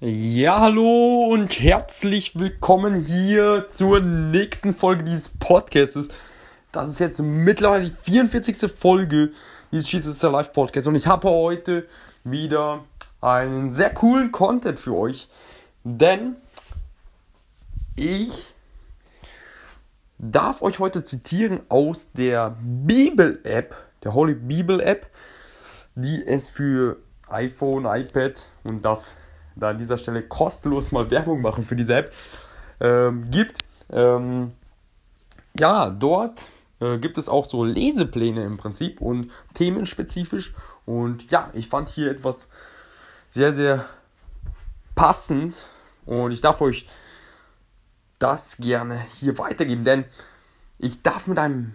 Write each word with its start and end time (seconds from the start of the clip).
Ja, 0.00 0.60
hallo 0.60 1.26
und 1.28 1.58
herzlich 1.58 2.38
willkommen 2.38 3.04
hier 3.04 3.66
zur 3.66 3.98
nächsten 3.98 4.72
Folge 4.72 5.02
dieses 5.02 5.28
Podcasts. 5.28 6.06
Das 6.70 6.88
ist 6.88 7.00
jetzt 7.00 7.20
mittlerweile 7.20 7.86
die 7.90 7.96
44. 8.02 8.70
Folge 8.70 9.32
dieses 9.72 9.90
Jesus 9.90 10.22
Live 10.22 10.52
Podcasts 10.52 10.86
und 10.86 10.94
ich 10.94 11.08
habe 11.08 11.28
heute 11.28 11.88
wieder 12.22 12.84
einen 13.20 13.72
sehr 13.72 13.92
coolen 13.92 14.30
Content 14.30 14.78
für 14.78 14.96
euch, 14.96 15.28
denn 15.82 16.36
ich 17.96 18.54
darf 20.18 20.62
euch 20.62 20.78
heute 20.78 21.02
zitieren 21.02 21.62
aus 21.68 22.12
der 22.12 22.56
Bibel-App, 22.62 23.74
der 24.04 24.14
Holy 24.14 24.34
Bibel-App, 24.34 25.08
die 25.96 26.24
es 26.24 26.48
für 26.48 26.98
iPhone, 27.26 27.84
iPad 27.84 28.46
und 28.62 28.84
darf 28.84 29.16
da 29.58 29.70
an 29.70 29.78
dieser 29.78 29.98
Stelle 29.98 30.22
kostenlos 30.22 30.92
mal 30.92 31.10
Werbung 31.10 31.40
machen 31.40 31.64
für 31.64 31.76
diese 31.76 31.96
App 31.96 32.12
ähm, 32.80 33.24
gibt. 33.30 33.58
Ähm, 33.90 34.52
ja, 35.58 35.90
dort 35.90 36.44
äh, 36.80 36.98
gibt 36.98 37.18
es 37.18 37.28
auch 37.28 37.44
so 37.44 37.64
Lesepläne 37.64 38.44
im 38.44 38.56
Prinzip 38.56 39.00
und 39.00 39.30
themenspezifisch. 39.54 40.54
Und 40.86 41.30
ja, 41.30 41.50
ich 41.52 41.68
fand 41.68 41.88
hier 41.88 42.10
etwas 42.10 42.48
sehr, 43.30 43.52
sehr 43.52 43.88
passend 44.94 45.66
und 46.06 46.32
ich 46.32 46.40
darf 46.40 46.60
euch 46.60 46.88
das 48.18 48.56
gerne 48.56 49.00
hier 49.14 49.38
weitergeben, 49.38 49.84
denn 49.84 50.04
ich 50.78 51.02
darf 51.02 51.26
mit 51.26 51.38
einem 51.38 51.74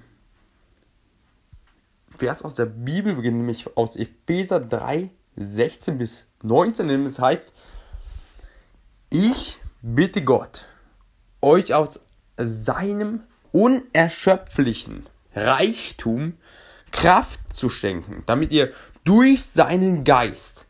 Vers 2.16 2.44
aus 2.44 2.56
der 2.56 2.66
Bibel 2.66 3.16
beginnen, 3.16 3.38
nämlich 3.38 3.76
aus 3.78 3.96
Epheser 3.96 4.60
3, 4.60 5.10
16 5.36 5.98
bis 5.98 6.28
19, 6.44 7.06
das 7.06 7.20
heißt, 7.20 7.56
ich 9.14 9.60
bitte 9.84 10.24
Gott, 10.24 10.66
euch 11.40 11.76
aus 11.76 12.00
seinem 12.36 13.22
unerschöpflichen 13.52 15.06
Reichtum 15.36 16.34
Kraft 16.92 17.54
zu 17.54 17.70
schenken, 17.70 18.24
damit 18.26 18.52
ihr 18.52 18.72
durch 19.04 19.46
seinen 19.46 20.04
Geist 20.04 20.66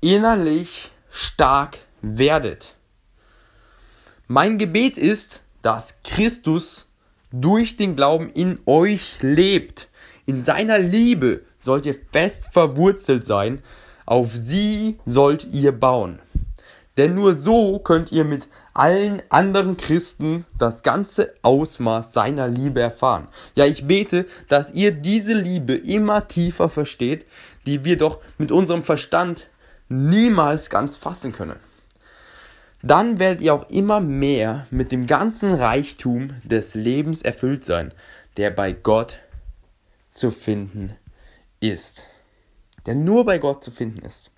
innerlich 0.00 0.90
stark 1.08 1.78
werdet. 2.02 2.74
Mein 4.26 4.58
Gebet 4.58 4.98
ist, 4.98 5.44
dass 5.62 6.02
Christus 6.02 6.90
durch 7.30 7.76
den 7.76 7.94
Glauben 7.94 8.28
in 8.32 8.58
euch 8.66 9.18
lebt. 9.22 9.88
In 10.26 10.42
seiner 10.42 10.80
Liebe 10.80 11.44
sollt 11.60 11.86
ihr 11.86 11.94
fest 12.10 12.46
verwurzelt 12.50 13.24
sein. 13.24 13.62
Auf 14.04 14.34
sie 14.34 14.98
sollt 15.04 15.44
ihr 15.44 15.70
bauen. 15.70 16.18
Denn 16.98 17.14
nur 17.14 17.36
so 17.36 17.78
könnt 17.78 18.10
ihr 18.10 18.24
mit 18.24 18.48
allen 18.74 19.22
anderen 19.28 19.76
Christen 19.76 20.44
das 20.58 20.82
ganze 20.82 21.32
Ausmaß 21.42 22.12
seiner 22.12 22.48
Liebe 22.48 22.80
erfahren. 22.80 23.28
Ja, 23.54 23.66
ich 23.66 23.86
bete, 23.86 24.26
dass 24.48 24.72
ihr 24.74 24.90
diese 24.90 25.34
Liebe 25.34 25.74
immer 25.74 26.26
tiefer 26.26 26.68
versteht, 26.68 27.24
die 27.66 27.84
wir 27.84 27.96
doch 27.96 28.20
mit 28.36 28.50
unserem 28.50 28.82
Verstand 28.82 29.48
niemals 29.88 30.70
ganz 30.70 30.96
fassen 30.96 31.32
können. 31.32 31.60
Dann 32.82 33.20
werdet 33.20 33.42
ihr 33.42 33.54
auch 33.54 33.70
immer 33.70 34.00
mehr 34.00 34.66
mit 34.70 34.90
dem 34.90 35.06
ganzen 35.06 35.54
Reichtum 35.54 36.30
des 36.42 36.74
Lebens 36.74 37.22
erfüllt 37.22 37.64
sein, 37.64 37.94
der 38.36 38.50
bei 38.50 38.72
Gott 38.72 39.18
zu 40.10 40.32
finden 40.32 40.96
ist. 41.60 42.04
Der 42.86 42.96
nur 42.96 43.24
bei 43.24 43.38
Gott 43.38 43.62
zu 43.62 43.70
finden 43.70 44.04
ist. 44.04 44.32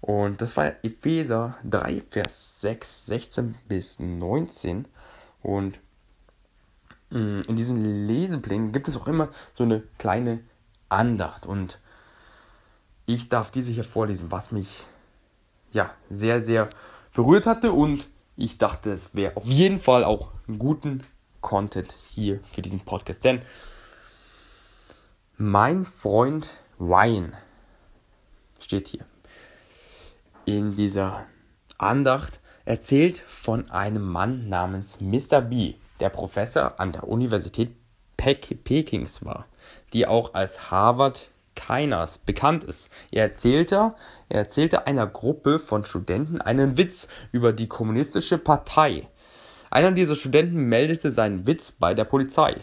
Und 0.00 0.40
das 0.40 0.56
war 0.56 0.72
Epheser 0.82 1.58
3, 1.64 2.02
Vers 2.08 2.60
6, 2.60 3.06
16 3.06 3.54
bis 3.68 3.98
19. 3.98 4.86
Und 5.42 5.78
mm, 7.10 7.42
in 7.46 7.56
diesen 7.56 8.06
Leseplänen 8.06 8.72
gibt 8.72 8.88
es 8.88 8.96
auch 8.96 9.06
immer 9.06 9.28
so 9.52 9.64
eine 9.64 9.82
kleine 9.98 10.40
Andacht. 10.88 11.44
Und 11.44 11.80
ich 13.06 13.28
darf 13.28 13.50
diese 13.50 13.72
hier 13.72 13.84
vorlesen, 13.84 14.30
was 14.30 14.52
mich 14.52 14.84
ja 15.72 15.90
sehr, 16.08 16.40
sehr 16.40 16.68
berührt 17.14 17.46
hatte. 17.46 17.72
Und 17.72 18.08
ich 18.36 18.56
dachte, 18.56 18.90
es 18.92 19.14
wäre 19.14 19.36
auf 19.36 19.44
jeden 19.44 19.80
Fall 19.80 20.04
auch 20.04 20.32
einen 20.48 20.58
guten 20.58 21.02
Content 21.42 21.94
hier 22.08 22.40
für 22.50 22.62
diesen 22.62 22.80
Podcast. 22.80 23.22
Denn 23.24 23.42
mein 25.36 25.84
Freund 25.84 26.50
Ryan 26.78 27.34
steht 28.58 28.88
hier 28.88 29.04
in 30.44 30.76
dieser 30.76 31.26
Andacht 31.78 32.40
erzählt 32.64 33.22
von 33.28 33.70
einem 33.70 34.02
Mann 34.02 34.48
namens 34.48 35.00
Mr. 35.00 35.40
B, 35.40 35.74
der 36.00 36.08
Professor 36.08 36.78
an 36.78 36.92
der 36.92 37.08
Universität 37.08 37.70
Pekings 38.16 39.24
war, 39.24 39.46
die 39.92 40.06
auch 40.06 40.34
als 40.34 40.70
Harvard 40.70 41.30
Kainas 41.54 42.18
bekannt 42.18 42.64
ist. 42.64 42.90
Er 43.10 43.24
erzählte, 43.24 43.94
er 44.28 44.38
erzählte 44.38 44.86
einer 44.86 45.06
Gruppe 45.06 45.58
von 45.58 45.84
Studenten 45.84 46.40
einen 46.40 46.76
Witz 46.76 47.08
über 47.32 47.52
die 47.52 47.66
kommunistische 47.66 48.38
Partei. 48.38 49.08
Einer 49.70 49.92
dieser 49.92 50.14
Studenten 50.14 50.68
meldete 50.68 51.10
seinen 51.10 51.46
Witz 51.46 51.72
bei 51.72 51.94
der 51.94 52.04
Polizei. 52.04 52.56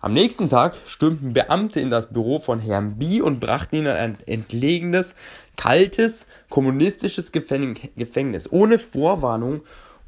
Am 0.00 0.12
nächsten 0.12 0.48
Tag 0.48 0.76
stürmten 0.86 1.32
Beamte 1.32 1.80
in 1.80 1.90
das 1.90 2.12
Büro 2.12 2.38
von 2.38 2.60
Herrn 2.60 2.98
B 2.98 3.20
und 3.20 3.40
brachten 3.40 3.76
ihn 3.76 3.86
in 3.86 3.96
ein 3.96 4.18
entlegenes, 4.26 5.16
kaltes, 5.58 6.26
kommunistisches 6.48 7.32
Gefängnis, 7.32 8.50
ohne 8.50 8.78
Vorwarnung, 8.78 9.62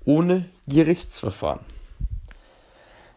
ohne 0.07 0.47
Gerichtsverfahren. 0.67 1.61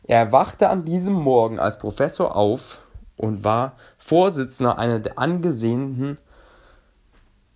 Er 0.04 0.18
erwachte 0.18 0.68
an 0.68 0.84
diesem 0.84 1.14
Morgen 1.14 1.60
als 1.60 1.78
Professor 1.78 2.36
auf 2.36 2.82
und 3.16 3.46
war 3.46 3.78
Vorsitzender 3.98 4.78
einer 4.78 5.00
der 5.00 5.18
angesehenen 5.18 6.18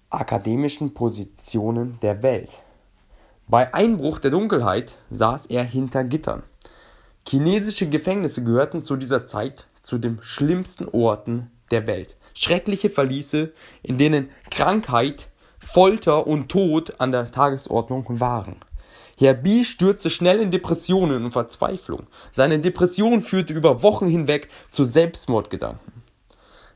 akademischen 0.09 0.94
Positionen 0.94 1.99
der 2.01 2.23
Welt. 2.23 2.61
Bei 3.47 3.73
Einbruch 3.73 4.19
der 4.19 4.31
Dunkelheit 4.31 4.97
saß 5.09 5.47
er 5.47 5.63
hinter 5.63 6.03
Gittern. 6.03 6.44
Chinesische 7.27 7.89
Gefängnisse 7.89 8.44
gehörten 8.44 8.81
zu 8.81 8.95
dieser 8.95 9.25
Zeit 9.25 9.67
zu 9.81 9.97
den 9.97 10.19
schlimmsten 10.21 10.88
Orten 10.88 11.49
der 11.71 11.88
Welt. 11.88 12.16
Schreckliche 12.39 12.91
Verliese, 12.91 13.51
in 13.81 13.97
denen 13.97 14.29
Krankheit, 14.51 15.29
Folter 15.57 16.27
und 16.27 16.49
Tod 16.49 17.01
an 17.01 17.11
der 17.11 17.31
Tagesordnung 17.31 18.05
waren. 18.19 18.57
Herr 19.17 19.33
B. 19.33 19.63
stürzte 19.63 20.11
schnell 20.11 20.39
in 20.39 20.51
Depressionen 20.51 21.25
und 21.25 21.31
Verzweiflung. 21.31 22.05
Seine 22.31 22.59
Depression 22.59 23.21
führte 23.21 23.55
über 23.55 23.81
Wochen 23.81 24.07
hinweg 24.07 24.49
zu 24.67 24.85
Selbstmordgedanken. 24.85 26.03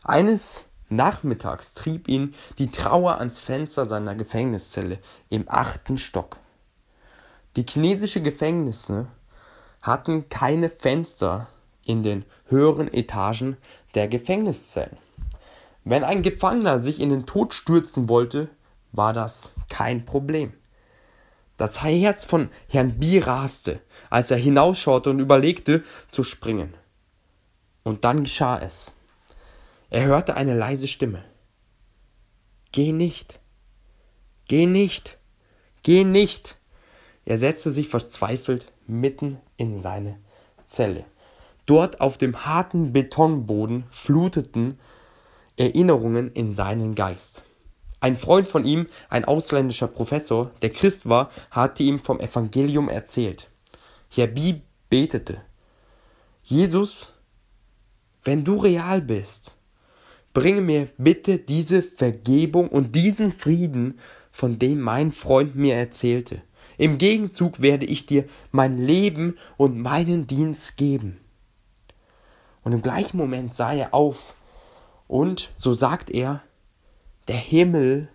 Eines 0.03 0.66
Nachmittags 0.89 1.75
trieb 1.75 2.07
ihn 2.07 2.33
die 2.57 2.71
Trauer 2.71 3.19
ans 3.19 3.39
Fenster 3.39 3.85
seiner 3.85 4.16
Gefängniszelle 4.16 4.97
im 5.29 5.45
achten 5.47 6.00
Stock. 6.00 6.38
Die 7.55 7.66
chinesische 7.69 8.23
Gefängnisse 8.23 9.05
hatten 9.83 10.27
keine 10.27 10.69
Fenster 10.69 11.50
in 11.85 12.01
den 12.01 12.25
höheren 12.47 12.91
Etagen 12.91 13.57
der 13.94 14.07
Gefängniszellen. 14.07 14.97
Wenn 15.84 16.03
ein 16.03 16.22
Gefangener 16.22 16.80
sich 16.80 17.00
in 17.00 17.09
den 17.09 17.25
Tod 17.25 17.53
stürzen 17.53 18.08
wollte, 18.08 18.50
war 18.92 19.14
das 19.14 19.53
kein 19.69 20.06
Problem. 20.06 20.53
Das 21.58 21.84
Herz 21.84 22.24
von 22.24 22.50
Herrn 22.68 23.00
B. 23.00 23.19
raste, 23.19 23.81
als 24.09 24.31
er 24.31 24.38
hinausschaute 24.38 25.09
und 25.09 25.19
überlegte, 25.19 25.84
zu 26.09 26.24
springen. 26.24 26.74
Und 27.84 28.03
dann 28.03 28.24
geschah 28.24 28.59
es. 28.59 28.94
Er 29.90 30.06
hörte 30.06 30.36
eine 30.36 30.56
leise 30.56 30.88
Stimme. 30.88 31.24
Geh 32.72 32.92
nicht. 32.94 33.40
Geh 34.48 34.66
nicht. 34.66 35.18
Geh 35.84 36.04
nicht. 36.04 36.57
Er 37.25 37.38
setzte 37.38 37.72
sich 37.72 37.88
verzweifelt 37.89 38.72
mitten 38.88 39.38
in 39.57 39.77
seine 39.77 40.18
Zelle. 40.66 41.06
Dort 41.66 42.01
auf 42.01 42.18
dem 42.18 42.45
harten 42.45 42.94
Betonboden 42.94 43.86
fluteten 43.92 44.80
Erinnerungen 45.57 46.31
in 46.33 46.51
seinen 46.51 46.95
Geist. 46.95 47.44
Ein 48.00 48.18
Freund 48.18 48.48
von 48.48 48.65
ihm, 48.65 48.88
ein 49.09 49.25
ausländischer 49.25 49.88
Professor, 49.88 50.51
der 50.62 50.71
Christ 50.71 51.07
war, 51.07 51.30
hatte 51.51 51.83
ihm 51.83 52.00
vom 52.00 52.19
Evangelium 52.19 52.89
erzählt. 52.89 53.48
Jabi 54.09 54.62
betete. 54.89 55.42
Jesus, 56.44 57.13
wenn 58.24 58.44
du 58.44 58.56
real 58.57 59.01
bist, 59.01 59.56
bringe 60.33 60.62
mir 60.62 60.89
bitte 60.98 61.38
diese 61.38 61.83
Vergebung 61.83 62.69
und 62.69 62.95
diesen 62.95 63.31
Frieden, 63.31 64.00
von 64.31 64.57
dem 64.57 64.81
mein 64.81 65.12
Freund 65.12 65.56
mir 65.56 65.75
erzählte. 65.75 66.42
Im 66.77 66.98
Gegenzug 66.98 67.62
werde 67.62 67.86
ich 67.86 68.06
dir 68.06 68.25
mein 68.51 68.77
Leben 68.77 69.38
und 69.57 69.77
meinen 69.77 70.25
Dienst 70.25 70.77
geben. 70.77 71.19
Und 72.63 72.71
im 72.71 72.81
gleichen 72.81 73.18
Moment 73.18 73.53
sah 73.53 73.74
er 73.74 73.94
auf 73.94 74.33
und, 75.12 75.52
so 75.56 75.74
sagt 75.74 76.10
er, 76.10 76.42
der 77.28 77.36
Himmel 77.36 78.08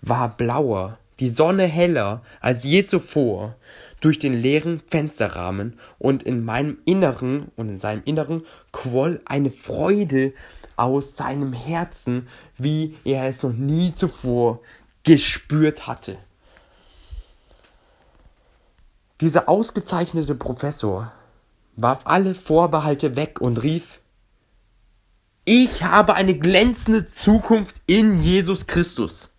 war 0.00 0.34
blauer, 0.36 0.98
die 1.20 1.28
Sonne 1.28 1.66
heller 1.66 2.22
als 2.40 2.64
je 2.64 2.86
zuvor 2.86 3.56
durch 4.00 4.18
den 4.18 4.32
leeren 4.32 4.80
Fensterrahmen 4.86 5.78
und 5.98 6.22
in 6.22 6.44
meinem 6.44 6.78
Inneren 6.86 7.50
und 7.56 7.68
in 7.68 7.76
seinem 7.76 8.02
Inneren 8.06 8.46
quoll 8.72 9.20
eine 9.26 9.50
Freude 9.50 10.32
aus 10.76 11.14
seinem 11.14 11.52
Herzen, 11.52 12.26
wie 12.56 12.96
er 13.04 13.24
es 13.24 13.42
noch 13.42 13.52
nie 13.52 13.92
zuvor 13.92 14.60
gespürt 15.02 15.86
hatte. 15.86 16.16
Dieser 19.20 19.46
ausgezeichnete 19.48 20.36
Professor 20.36 21.12
warf 21.76 22.00
alle 22.04 22.34
Vorbehalte 22.34 23.14
weg 23.14 23.42
und 23.42 23.62
rief, 23.62 24.00
ich 25.50 25.82
habe 25.82 26.14
eine 26.14 26.34
glänzende 26.34 27.06
Zukunft 27.06 27.76
in 27.86 28.20
Jesus 28.20 28.66
Christus. 28.66 29.30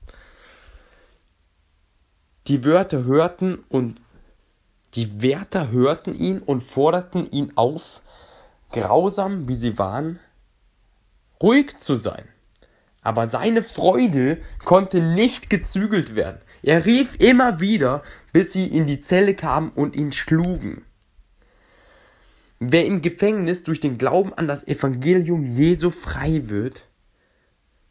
Die 2.48 2.66
Wörter 2.66 3.04
hörten 3.04 3.64
und 3.70 4.02
die 4.96 5.22
Wärter 5.22 5.70
hörten 5.70 6.18
ihn 6.18 6.40
und 6.40 6.64
forderten 6.64 7.30
ihn 7.30 7.52
auf, 7.54 8.02
grausam 8.72 9.48
wie 9.48 9.56
sie 9.56 9.78
waren, 9.78 10.20
ruhig 11.44 11.78
zu 11.78 11.96
sein. 11.96 12.28
Aber 13.04 13.28
seine 13.28 13.62
Freude 13.62 14.42
konnte 14.66 15.02
nicht 15.02 15.52
gezügelt 15.52 16.16
werden. 16.16 16.42
Er 16.64 16.86
rief 16.86 17.20
immer 17.20 17.60
wieder, 17.60 18.02
bis 18.34 18.52
sie 18.52 18.66
in 18.66 18.88
die 18.88 19.00
Zelle 19.00 19.36
kamen 19.36 19.70
und 19.70 19.96
ihn 19.96 20.12
schlugen. 20.12 20.84
Wer 22.62 22.86
im 22.86 23.02
Gefängnis 23.02 23.64
durch 23.64 23.80
den 23.80 23.98
Glauben 23.98 24.34
an 24.34 24.48
das 24.48 24.68
Evangelium 24.68 25.46
Jesu 25.46 25.92
frei 25.92 26.50
wird, 26.50 26.84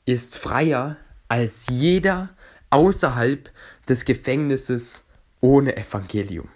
ist 0.05 0.37
freier 0.37 0.99
als 1.29 1.69
jeder 1.71 2.29
außerhalb 2.69 3.51
des 3.89 4.05
Gefängnisses 4.05 5.07
ohne 5.41 5.77
Evangelium. 5.79 6.49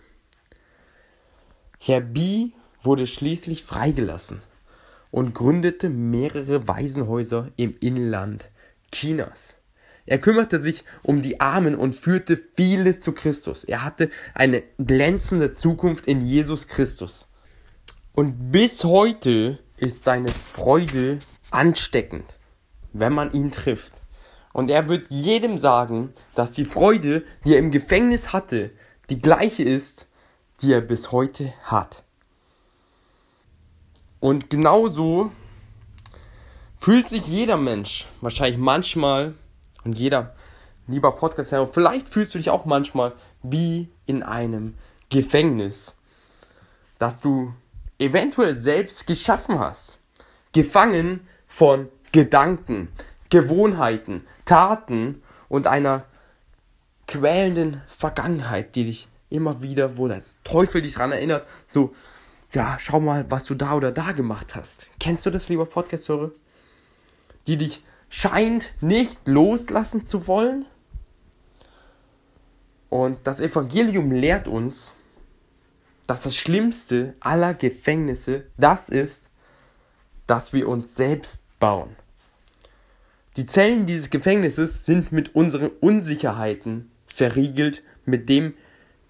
Herr 1.78 2.02
Bi 2.02 2.52
wurde 2.82 3.06
schließlich 3.06 3.64
freigelassen 3.64 4.42
und 5.10 5.34
gründete 5.34 5.88
mehrere 5.88 6.68
Waisenhäuser 6.68 7.50
im 7.56 7.76
Inland 7.80 8.50
Chinas. 8.92 9.56
Er 10.04 10.18
kümmerte 10.18 10.58
sich 10.58 10.84
um 11.02 11.22
die 11.22 11.40
Armen 11.40 11.76
und 11.76 11.96
führte 11.96 12.36
viele 12.36 12.98
zu 12.98 13.12
Christus. 13.12 13.64
Er 13.64 13.84
hatte 13.84 14.10
eine 14.34 14.62
glänzende 14.76 15.54
Zukunft 15.54 16.06
in 16.06 16.20
Jesus 16.20 16.68
Christus. 16.68 17.26
Und 18.14 18.52
bis 18.52 18.84
heute 18.84 19.58
ist 19.76 20.04
seine 20.04 20.28
Freude 20.28 21.20
ansteckend, 21.50 22.38
wenn 22.92 23.14
man 23.14 23.32
ihn 23.32 23.50
trifft. 23.50 23.94
Und 24.52 24.70
er 24.70 24.88
wird 24.88 25.06
jedem 25.08 25.58
sagen, 25.58 26.12
dass 26.34 26.52
die 26.52 26.66
Freude, 26.66 27.24
die 27.44 27.54
er 27.54 27.58
im 27.58 27.70
Gefängnis 27.70 28.34
hatte, 28.34 28.70
die 29.08 29.18
gleiche 29.18 29.62
ist, 29.62 30.06
die 30.60 30.72
er 30.72 30.82
bis 30.82 31.10
heute 31.10 31.54
hat. 31.62 32.04
Und 34.20 34.50
genauso 34.50 35.32
fühlt 36.76 37.08
sich 37.08 37.26
jeder 37.26 37.56
Mensch 37.56 38.06
wahrscheinlich 38.20 38.58
manchmal 38.58 39.34
und 39.84 39.98
jeder 39.98 40.34
lieber 40.86 41.12
podcast 41.12 41.54
vielleicht 41.72 42.08
fühlst 42.08 42.34
du 42.34 42.38
dich 42.38 42.50
auch 42.50 42.66
manchmal 42.66 43.14
wie 43.42 43.88
in 44.04 44.22
einem 44.22 44.74
Gefängnis, 45.08 45.96
das 46.98 47.20
du 47.20 47.54
eventuell 48.02 48.56
selbst 48.56 49.06
geschaffen 49.06 49.58
hast. 49.58 49.98
Gefangen 50.52 51.26
von 51.46 51.88
Gedanken, 52.12 52.88
Gewohnheiten, 53.30 54.26
Taten 54.44 55.22
und 55.48 55.66
einer 55.66 56.04
quälenden 57.06 57.82
Vergangenheit, 57.88 58.74
die 58.74 58.84
dich 58.84 59.08
immer 59.30 59.62
wieder, 59.62 59.96
wo 59.96 60.08
der 60.08 60.22
Teufel 60.44 60.82
dich 60.82 60.94
daran 60.94 61.12
erinnert, 61.12 61.46
so, 61.66 61.94
ja, 62.52 62.76
schau 62.78 63.00
mal, 63.00 63.24
was 63.30 63.44
du 63.44 63.54
da 63.54 63.74
oder 63.74 63.92
da 63.92 64.12
gemacht 64.12 64.54
hast. 64.54 64.90
Kennst 65.00 65.24
du 65.24 65.30
das, 65.30 65.48
lieber 65.48 65.64
Podcast-Hörer? 65.64 66.32
Die 67.46 67.56
dich 67.56 67.82
scheint 68.10 68.74
nicht 68.82 69.26
loslassen 69.26 70.04
zu 70.04 70.26
wollen. 70.26 70.66
Und 72.90 73.18
das 73.24 73.40
Evangelium 73.40 74.12
lehrt 74.12 74.48
uns, 74.48 74.94
dass 76.06 76.24
das 76.24 76.36
Schlimmste 76.36 77.14
aller 77.20 77.54
Gefängnisse 77.54 78.44
das 78.56 78.88
ist, 78.88 79.30
dass 80.26 80.52
wir 80.52 80.68
uns 80.68 80.94
selbst 80.94 81.44
bauen. 81.58 81.96
Die 83.36 83.46
Zellen 83.46 83.86
dieses 83.86 84.10
Gefängnisses 84.10 84.84
sind 84.84 85.10
mit 85.12 85.34
unseren 85.34 85.70
Unsicherheiten 85.80 86.90
verriegelt, 87.06 87.82
mit 88.04 88.28
dem 88.28 88.54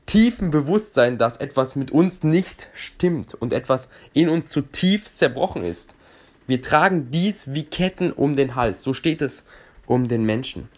tiefen 0.07 0.51
Bewusstsein, 0.51 1.19
dass 1.19 1.39
etwas 1.39 1.77
mit 1.77 1.91
uns 1.91 2.23
nicht 2.23 2.69
stimmt 2.75 3.35
und 3.35 3.53
etwas 3.53 3.89
in 4.13 4.29
uns 4.29 4.51
zutiefst 4.51 5.17
zerbrochen 5.19 5.65
ist. 5.65 5.95
Wir 6.47 6.61
tragen 6.61 7.11
dies 7.11 7.55
wie 7.55 7.65
Ketten 7.65 8.13
um 8.13 8.37
den 8.37 8.55
Hals, 8.55 8.83
so 8.83 8.95
steht 8.95 9.23
es 9.23 9.45
um 9.87 10.09
den 10.09 10.25
Menschen. 10.25 10.69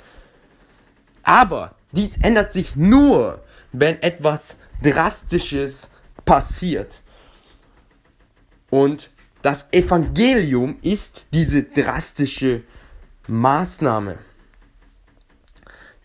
Aber 1.22 1.74
dies 1.92 2.16
ändert 2.18 2.52
sich 2.52 2.76
nur, 2.76 3.42
wenn 3.72 4.00
etwas 4.02 4.56
Drastisches 4.82 5.90
passiert. 6.24 7.02
Und 8.70 9.10
das 9.42 9.66
Evangelium 9.72 10.78
ist 10.82 11.26
diese 11.32 11.62
drastische 11.62 12.64
Maßnahme. 13.26 14.18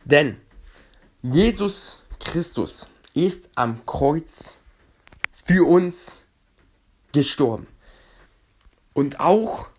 Denn 0.06 0.38
Jesus 1.22 2.04
Christus 2.20 2.90
ist 3.14 3.50
am 3.56 3.86
Kreuz 3.86 4.60
für 5.32 5.68
uns 5.68 6.26
gestorben. 7.12 7.68
Und 8.94 9.20
auch 9.20 9.70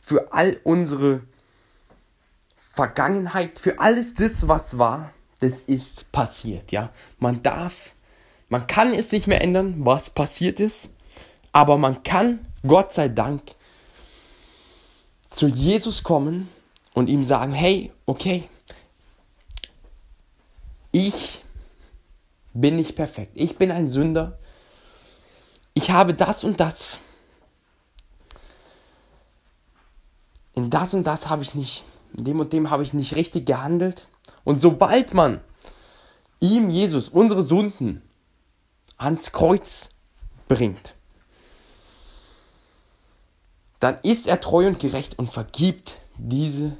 für 0.00 0.32
all 0.32 0.60
unsere 0.64 1.22
Vergangenheit, 2.56 3.58
für 3.58 3.80
alles 3.80 4.14
das, 4.14 4.48
was 4.48 4.78
war, 4.78 5.12
das 5.40 5.60
ist 5.60 6.10
passiert, 6.12 6.72
ja. 6.72 6.92
Man 7.18 7.42
darf, 7.42 7.94
man 8.48 8.66
kann 8.66 8.92
es 8.92 9.12
nicht 9.12 9.26
mehr 9.26 9.42
ändern, 9.42 9.74
was 9.84 10.10
passiert 10.10 10.60
ist, 10.60 10.90
aber 11.52 11.78
man 11.78 12.02
kann, 12.02 12.46
Gott 12.66 12.92
sei 12.92 13.08
Dank, 13.08 13.42
zu 15.30 15.48
Jesus 15.48 16.02
kommen 16.02 16.48
und 16.94 17.08
ihm 17.08 17.24
sagen, 17.24 17.52
hey, 17.52 17.92
okay, 18.06 18.48
ich 20.90 21.42
bin 22.54 22.76
nicht 22.76 22.96
perfekt. 22.96 23.32
Ich 23.34 23.56
bin 23.56 23.70
ein 23.70 23.88
Sünder. 23.88 24.38
Ich 25.74 25.90
habe 25.90 26.14
das 26.14 26.42
und 26.44 26.58
das. 26.58 26.98
In 30.54 30.70
das 30.70 30.92
und 30.94 31.06
das 31.06 31.28
habe 31.28 31.42
ich 31.42 31.54
nicht, 31.54 31.84
in 32.16 32.24
dem 32.24 32.40
und 32.40 32.52
dem 32.52 32.70
habe 32.70 32.82
ich 32.82 32.92
nicht 32.92 33.14
richtig 33.14 33.46
gehandelt. 33.46 34.08
Und 34.42 34.58
sobald 34.58 35.14
man 35.14 35.40
ihm, 36.40 36.70
Jesus, 36.70 37.08
unsere 37.08 37.42
Sünden 37.42 38.02
ans 38.98 39.32
Kreuz 39.32 39.90
bringt, 40.48 40.94
dann 43.80 43.98
ist 44.02 44.26
er 44.26 44.40
treu 44.40 44.66
und 44.66 44.80
gerecht 44.80 45.18
und 45.18 45.30
vergibt 45.30 45.96
diese 46.16 46.76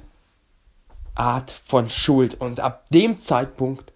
Art 1.15 1.51
von 1.51 1.89
Schuld. 1.89 2.35
Und 2.39 2.59
ab 2.59 2.85
dem 2.89 3.17
Zeitpunkt 3.19 3.93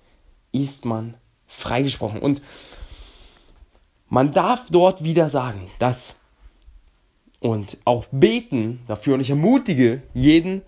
ist 0.52 0.86
man 0.86 1.16
freigesprochen. 1.48 2.22
Und 2.22 2.42
man 4.10 4.32
darf 4.32 4.68
dort 4.70 5.04
wieder 5.04 5.30
sagen, 5.30 5.70
dass 5.80 6.16
und 7.44 7.78
auch 7.84 8.06
beten 8.12 8.80
dafür. 8.88 9.16
Und 9.16 9.20
ich 9.20 9.30
ermutige 9.30 10.02
jeden, 10.14 10.62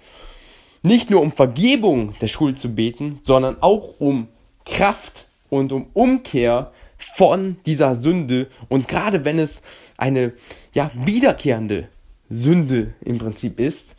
nicht 0.84 1.10
nur 1.10 1.22
um 1.22 1.32
Vergebung 1.32 2.14
der 2.20 2.28
Schuld 2.28 2.60
zu 2.60 2.70
beten, 2.76 3.20
sondern 3.24 3.62
auch 3.62 4.00
um 4.00 4.28
Kraft 4.66 5.28
und 5.50 5.72
um 5.72 5.88
Umkehr 5.94 6.72
von 6.98 7.58
dieser 7.66 7.96
Sünde. 7.96 8.48
Und 8.70 8.88
gerade 8.88 9.26
wenn 9.26 9.40
es 9.40 9.62
eine 9.98 10.34
ja, 10.74 10.92
wiederkehrende 10.94 11.90
Sünde 12.30 12.94
im 13.02 13.18
Prinzip 13.18 13.60
ist, 13.60 13.96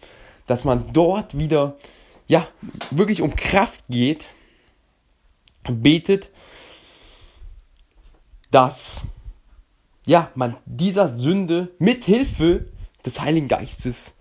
dass 0.47 0.65
man 0.65 0.93
dort 0.93 1.39
wieder 1.39 1.77
ja 2.27 2.47
wirklich 2.91 3.23
um 3.23 3.35
Kraft 3.37 3.85
geht, 3.89 4.29
betet 5.69 6.31
dass 8.51 9.03
ja, 10.07 10.31
man 10.35 10.57
dieser 10.65 11.09
Sünde 11.09 11.75
mit 11.79 12.05
Hilfe 12.05 12.67
des 13.05 13.21
Heiligen 13.21 13.49
Geistes 13.49 14.15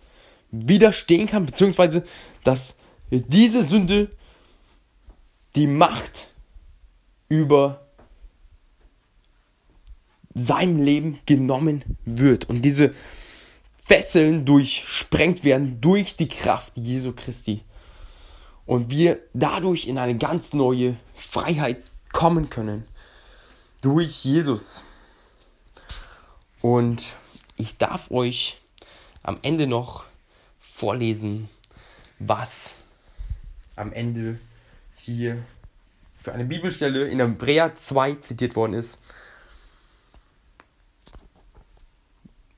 widerstehen 0.51 1.27
kann, 1.27 1.45
beziehungsweise 1.45 2.03
dass 2.43 2.77
diese 3.11 3.63
Sünde 3.63 4.11
die 5.55 5.67
Macht 5.67 6.27
über 7.29 7.84
seinem 10.35 10.83
Leben 10.83 11.19
genommen 11.25 11.83
wird 12.05 12.45
und 12.49 12.61
diese 12.61 12.93
Fesseln 13.77 14.45
durchsprengt 14.45 15.43
werden 15.43 15.79
durch 15.81 16.15
die 16.15 16.27
Kraft 16.27 16.77
Jesu 16.77 17.13
Christi. 17.13 17.61
und 18.65 18.89
wir 18.89 19.19
dadurch 19.33 19.87
in 19.87 19.97
eine 19.97 20.17
ganz 20.17 20.53
neue 20.53 20.97
Freiheit 21.15 21.83
kommen 22.11 22.49
können. 22.49 22.85
Durch 23.81 24.25
Jesus. 24.25 24.83
Und 26.61 27.15
ich 27.57 27.77
darf 27.77 28.09
euch 28.09 28.57
am 29.21 29.37
Ende 29.43 29.67
noch 29.67 30.05
vorlesen, 30.59 31.49
was 32.19 32.75
am 33.75 33.93
Ende 33.93 34.39
hier 34.95 35.43
für 36.21 36.33
eine 36.33 36.45
Bibelstelle 36.45 37.07
in 37.07 37.19
Hebräer 37.19 37.75
2 37.75 38.15
zitiert 38.15 38.55
worden 38.55 38.73
ist, 38.73 38.99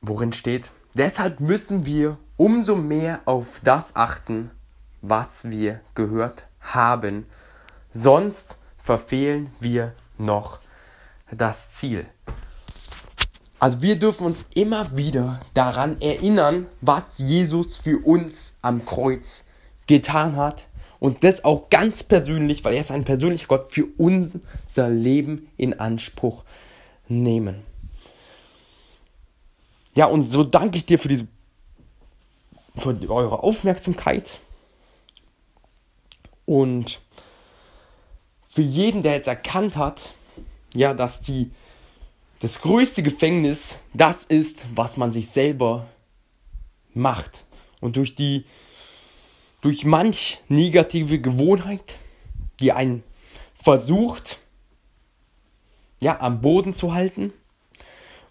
worin 0.01 0.33
steht, 0.33 0.71
deshalb 0.95 1.39
müssen 1.39 1.85
wir 1.85 2.17
umso 2.37 2.75
mehr 2.75 3.21
auf 3.25 3.61
das 3.63 3.95
achten, 3.95 4.51
was 5.01 5.49
wir 5.49 5.81
gehört 5.95 6.47
haben, 6.59 7.25
sonst 7.91 8.57
verfehlen 8.77 9.51
wir 9.59 9.93
noch 10.17 10.59
das 11.31 11.73
Ziel. 11.73 12.05
Also 13.59 13.81
wir 13.81 13.97
dürfen 13.97 14.27
uns 14.27 14.45
immer 14.53 14.95
wieder 14.95 15.39
daran 15.55 15.99
erinnern, 15.99 16.67
was 16.81 17.17
Jesus 17.17 17.75
für 17.75 17.97
uns 18.05 18.55
am 18.61 18.85
Kreuz 18.85 19.45
getan 19.87 20.35
hat. 20.35 20.67
Und 20.99 21.23
das 21.23 21.43
auch 21.43 21.69
ganz 21.69 22.03
persönlich, 22.03 22.63
weil 22.63 22.73
er 22.73 22.81
ist 22.81 22.91
ein 22.91 23.03
persönlicher 23.03 23.47
Gott, 23.47 23.71
für 23.71 23.85
unser 23.97 24.89
Leben 24.89 25.47
in 25.57 25.79
Anspruch 25.79 26.43
nehmen. 27.07 27.63
Ja, 29.97 30.05
und 30.05 30.27
so 30.27 30.43
danke 30.43 30.77
ich 30.77 30.85
dir 30.85 30.99
für 30.99 31.07
diese 31.07 31.27
für 32.77 32.95
eure 33.09 33.41
Aufmerksamkeit. 33.41 34.37
Und 36.45 37.01
für 38.47 38.61
jeden, 38.61 39.01
der 39.01 39.13
jetzt 39.13 39.27
erkannt 39.27 39.75
hat, 39.75 40.13
ja, 40.75 40.93
dass 40.93 41.21
die 41.21 41.49
das 42.41 42.61
größte 42.61 43.01
Gefängnis 43.01 43.79
das 43.95 44.23
ist, 44.23 44.67
was 44.75 44.97
man 44.97 45.09
sich 45.09 45.31
selber 45.31 45.87
macht. 46.93 47.43
Und 47.79 47.95
durch 47.95 48.13
die, 48.13 48.45
durch 49.61 49.83
manch 49.83 50.41
negative 50.47 51.19
Gewohnheit, 51.19 51.95
die 52.59 52.71
einen 52.71 53.01
versucht, 53.55 54.37
ja, 55.99 56.19
am 56.19 56.39
Boden 56.41 56.71
zu 56.71 56.93
halten. 56.93 57.33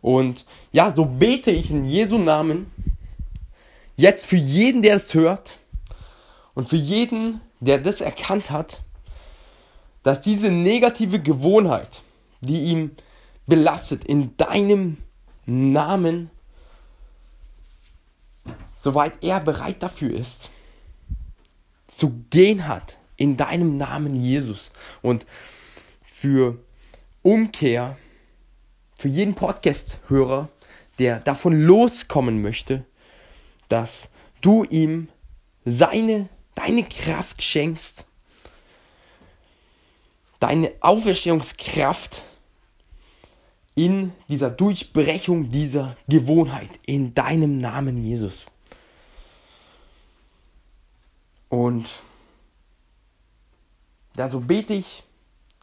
Und 0.01 0.45
ja, 0.73 0.91
so 0.91 1.05
bete 1.05 1.51
ich 1.51 1.71
in 1.71 1.85
Jesu 1.85 2.19
Namen 2.19 2.71
jetzt 3.97 4.27
für 4.27 4.37
jeden, 4.37 4.83
der 4.83 4.97
es 4.97 5.15
hört 5.15 5.59
und 6.55 6.69
für 6.69 6.77
jeden, 6.77 7.41
der 7.61 7.79
das 7.79 8.01
erkannt 8.01 8.51
hat, 8.51 8.81
dass 10.03 10.21
diese 10.21 10.51
negative 10.51 11.21
Gewohnheit, 11.21 12.03
die 12.41 12.65
ihm 12.65 12.93
belastet 13.47 14.05
in 14.05 14.37
deinem 14.37 14.99
Namen, 15.47 16.31
soweit 18.73 19.23
er 19.23 19.41
bereit 19.41 19.83
dafür 19.83 20.15
ist, 20.15 20.51
zu 21.87 22.23
gehen 22.31 22.69
hat 22.69 22.99
in 23.17 23.37
deinem 23.37 23.77
Namen 23.77 24.17
Jesus. 24.17 24.73
Und 25.03 25.27
für 26.03 26.59
Umkehr, 27.23 27.97
für 28.97 29.09
jeden 29.09 29.35
Podcast-Hörer, 29.35 30.49
der 30.99 31.21
davon 31.21 31.61
loskommen 31.61 32.43
möchte, 32.43 32.85
dass 33.69 34.09
du 34.41 34.65
ihm 34.65 35.09
seine, 35.65 36.29
deine 36.55 36.85
Kraft 36.85 37.43
schenkst, 37.43 38.07
deine 40.41 40.73
Auferstehungskraft 40.81 42.23
in 43.75 44.13
dieser 44.29 44.51
Durchbrechung 44.51 45.51
dieser 45.51 45.97
Gewohnheit 46.09 46.71
in 46.87 47.13
deinem 47.13 47.59
Namen 47.59 48.03
Jesus. 48.03 48.47
Und 51.51 52.01
da 54.15 54.31
so 54.31 54.41
bete 54.41 54.73
ich 54.73 55.05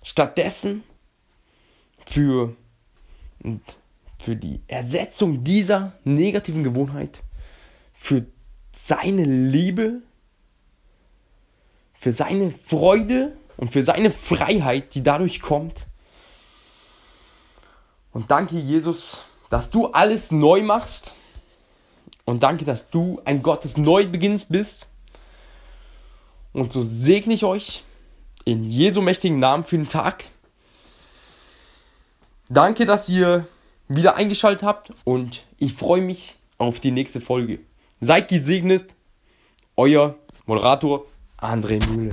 stattdessen 0.04 0.84
für, 2.06 2.56
für 4.20 4.36
die 4.36 4.62
Ersetzung 4.68 5.44
dieser 5.44 5.94
negativen 6.04 6.64
Gewohnheit, 6.64 7.22
für 7.94 8.26
seine 8.74 9.26
Liebe, 9.26 10.02
für 11.94 12.12
seine 12.12 12.52
Freude 12.52 13.36
und 13.58 13.72
für 13.72 13.84
seine 13.84 14.12
Freiheit, 14.12 14.96
die 14.96 15.04
dadurch 15.04 15.42
kommt 15.42 15.86
und 18.14 18.30
danke, 18.30 18.58
Jesus, 18.58 19.24
dass 19.50 19.72
du 19.72 19.88
alles 19.88 20.32
neu 20.32 20.62
machst. 20.62 21.16
Und 22.26 22.44
danke, 22.44 22.64
dass 22.64 22.90
du 22.90 23.20
ein 23.26 23.42
Gott 23.42 23.66
des 23.66 23.76
Neubeginns 23.76 24.46
bist. 24.46 24.88
Und 26.54 26.72
so 26.72 26.84
segne 26.84 27.34
ich 27.34 27.44
euch 27.44 27.84
in 28.46 28.64
Jesu 28.64 29.02
mächtigen 29.02 29.40
Namen 29.40 29.64
für 29.64 29.78
den 29.78 29.90
Tag. 29.90 30.26
Danke, 32.50 32.86
dass 32.86 33.08
ihr 33.10 33.48
wieder 33.88 34.16
eingeschaltet 34.16 34.64
habt 34.64 34.94
und 35.06 35.46
ich 35.58 35.74
freue 35.74 36.02
mich 36.02 36.36
auf 36.58 36.80
die 36.80 36.92
nächste 36.92 37.22
Folge. 37.22 37.60
Seid 38.02 38.28
gesegnet, 38.28 38.96
euer 39.78 40.16
Moderator 40.46 41.06
André 41.38 41.86
Mühle. 41.90 42.12